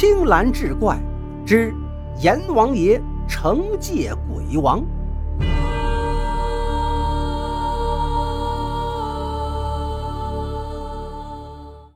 [0.00, 0.96] 青蓝志怪
[1.44, 1.74] 之
[2.22, 4.80] 阎王爷惩戒鬼王。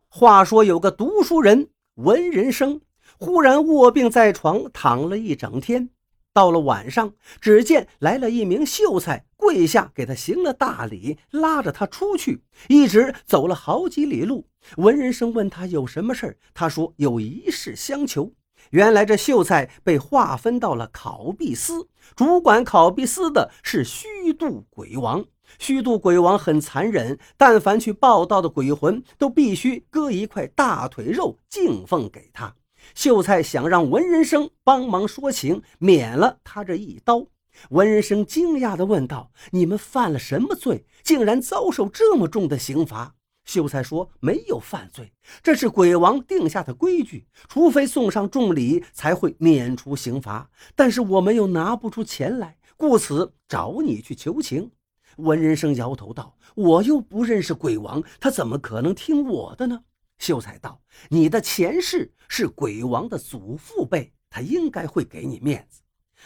[0.08, 2.80] 话说有个读书人闻人生，
[3.20, 5.88] 忽然卧病在床，躺了一整天。
[6.34, 14.48] 到了晚上，只见来了一名秀才，跪下给他行了大礼，拉着他出去，一直走了好几里路。
[14.76, 18.32] 文人生问他有什么事儿，他说有一事相求。
[18.70, 25.24] 原来这秀才被划分到了考必司，主管考必司的是虚度鬼王。
[25.58, 32.54] 虚度鬼王很残忍，但凡去报道的鬼魂，都必须割一块大腿肉敬奉给他。
[32.94, 37.26] 秀才想让文人生帮忙说情，免了他这一刀。
[37.70, 43.14] 文人生惊讶地问道：“你们犯了什么罪，竟然遭受这么重的刑罚？”
[43.44, 50.48] 秀才说：“没有犯罪，这是鬼王定下的规矩，除非送上重礼，才会免除刑罚。
[50.74, 54.70] 但是我们又拿不出钱来，故此找你去求情。”
[55.18, 59.82] 文人生摇头道：“我又不认识鬼王，他怎么可能听我的呢？”
[60.22, 65.82] 秀才道：“你的前世是鬼王的祖父辈，他应该会给你面子。”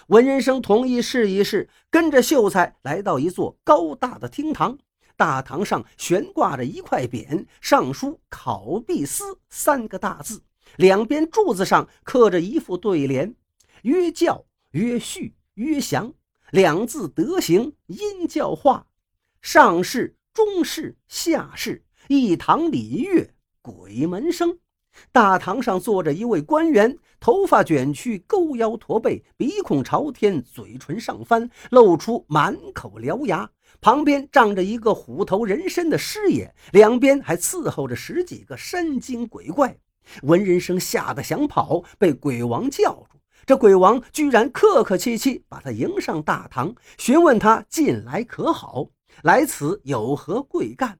[0.08, 4.77] 文人生同意试一试，跟着秀才来到一座高大的厅堂。
[5.17, 10.42] 大堂上悬挂着一块匾，上书“考必思”三个大字，
[10.77, 13.34] 两边柱子上刻着一副对联
[13.80, 16.12] ：“曰教，曰序，曰祥。”
[16.52, 18.86] 两字德行因教化。
[19.41, 23.33] 上士、中士、下士，一堂礼乐。
[23.67, 24.56] 鬼门生，
[25.11, 33.50] 大堂上坐着一位官员，头发卷曲，勾腰驼背，鼻孔朝天，嘴唇上翻，露出满口獠牙。
[33.81, 39.77] 旁边站着一个虎头人身的师爷，两边还伺候着十几个山精鬼怪。
[40.23, 43.19] 文人生吓得想跑，被鬼王叫住。
[43.45, 48.89] 这鬼王居然客客气气把他迎上大堂，询问他近来可好，
[49.24, 50.96] 来此有何贵干。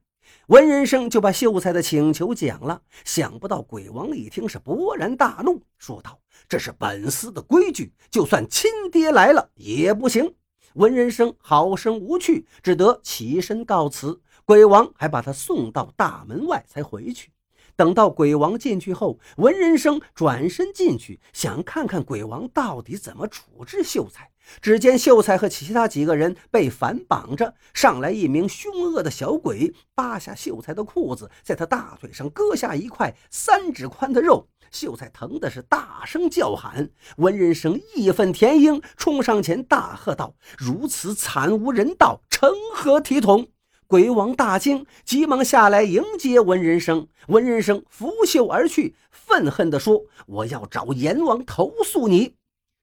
[0.47, 10.33] 文人生就把秀才的请求讲了，想不到鬼王一听是勃然大怒，说道：“这是本司的规矩，就算亲爹来了也不行。”
[10.75, 14.21] 文人生好生无趣，只得起身告辞。
[14.45, 17.31] 鬼王还把他送到大门外才回去。
[17.75, 24.31] 等到鬼王进去后，文人生转身进去，想看看鬼王到底怎么处置秀才。
[24.61, 34.47] 只见秀才和其他几个人被反绑着，上来一名凶恶的小鬼，扒下秀才的裤子，在他大腿上割下一块三指宽的肉。
[34.69, 36.89] 秀才疼的是大声叫喊。
[37.17, 43.47] 文人生义愤填膺，冲上前大喝道：“如此惨无人道，成何体统！”
[43.87, 47.07] 鬼王大惊，急忙下来迎接文人生。
[47.27, 52.35] 文人生拂袖而去，愤恨地说：“我要找阎王投诉你。”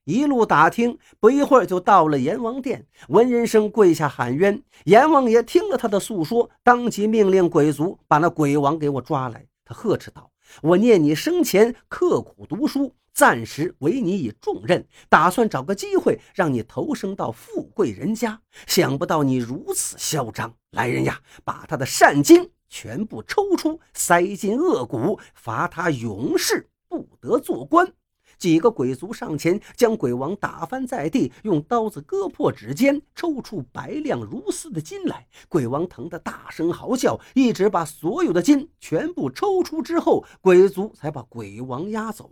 [0.05, 2.85] 一路打听，不一会儿就到了阎王殿。
[3.09, 9.45] 文人生跪下喊冤，阎王爷听了他的诉说，当即命令鬼卒把那鬼王给我抓来。
[9.65, 10.29] 他呵斥道
[10.61, 18.41] ：“我念你生前刻苦读书。”暂时委你以重任，打算找个机会让你投生到富贵人家。
[18.67, 20.53] 想不到你如此嚣张！
[20.71, 27.89] 来人呀，把他的善金全部抽出，塞进恶骨，罚他永世不得做官。
[28.37, 35.27] 几个鬼卒上前，将鬼王打翻在地，用刀子割破指尖，抽出白亮如丝的筋来。
[35.47, 42.29] 鬼王疼得大声嚎叫，一直把所有的筋全部抽出之后，鬼卒才把鬼王押走。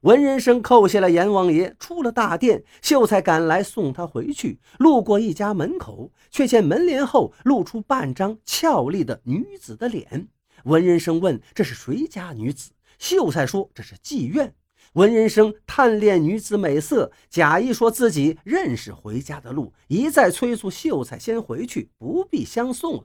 [0.00, 4.58] 文人生扣下了阎王爷，出了大殿，秀才赶来送他回去。
[4.78, 10.28] 路过一家门口，却见门帘后露出半张俏丽的女子的脸。
[10.64, 14.54] 文人生问：“这是谁家女子？”秀才说：“这是妓院。”
[14.94, 23.02] 文人生贪恋女子美色，假意说自己认识回家的路，一再催促秀才先回去，不必相送了。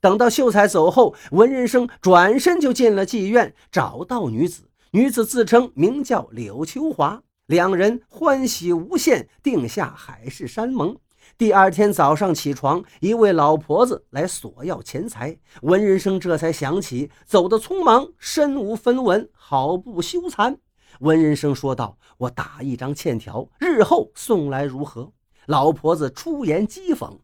[0.00, 4.64] 等到秀才走后，文人生转身就进了妓院，找到女子。
[4.90, 10.96] 女子自称名叫柳秋华，两人欢喜无限，定下海誓山盟。
[11.36, 20.56] 第二天早上起床，一位老婆子来索要钱财，文人生这才想起走得匆忙，身无分文，好不羞惭。
[21.00, 25.12] 文人生说道：“我打一张欠条，日后送来如何？”
[25.46, 27.18] 老婆子出言讥讽：“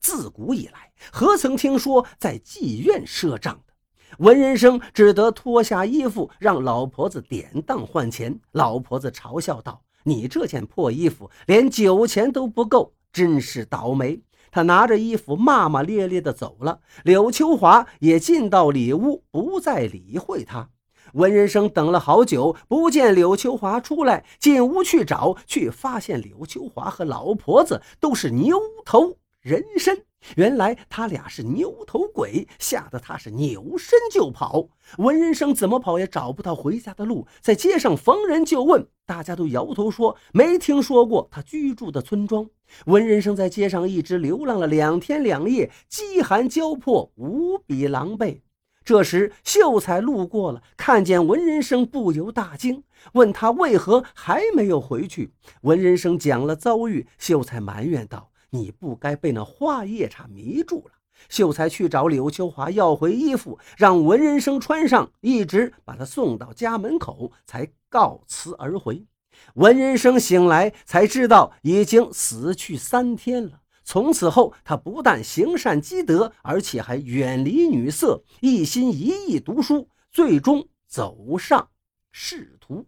[0.00, 3.72] 自古以来，何曾听说在妓院赊账的？”
[4.18, 8.38] 文人生只得脱下衣服，让老婆子典当换钱。
[8.52, 14.20] 老婆子嘲笑道：“你这件破衣服连酒钱都不够，真是倒霉。”
[14.52, 16.78] 他拿着衣服骂骂咧咧地走了。
[17.02, 20.70] 柳秋华也进到里屋，不再理会他。
[21.14, 30.04] 文人生等了好久，不见柳秋华出来，进屋去找，却发现柳秋华和老婆子都是牛头人身。
[30.34, 34.68] 原来他俩是牛头鬼，吓得他是扭身就跑。
[34.98, 42.48] 文人生怎么跑也找不到回家的路，在街上逢人就问，大家都摇头说没听说过他居住的村庄。
[42.86, 48.40] 文人生在街上一直流浪了两天两夜，饥寒交迫，无比狼狈。
[48.84, 52.84] 这时，秀才路过了，看见文人生，不由大惊，
[53.14, 55.32] 问他为何还没有回去。
[55.62, 60.92] 文人生讲了遭遇，秀才埋怨道：“你不该被那花夜叉迷住了。”
[61.30, 69.06] 秀才去找柳秋华要回衣服，让文人生穿上，一直把他送到家门口，才告辞而回。
[69.54, 73.60] 文人生醒来才知道，已经死去三天了。
[73.84, 81.68] 从此后，他不但行善积德，而且还远离女色，一心一意读书，最终走上
[82.10, 82.86] 仕途。